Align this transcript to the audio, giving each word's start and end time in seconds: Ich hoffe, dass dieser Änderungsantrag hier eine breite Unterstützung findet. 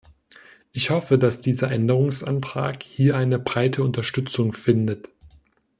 Ich 0.71 0.89
hoffe, 0.89 1.19
dass 1.19 1.41
dieser 1.41 1.69
Änderungsantrag 1.69 2.81
hier 2.81 3.13
eine 3.13 3.37
breite 3.37 3.83
Unterstützung 3.83 4.51
findet. 4.51 5.09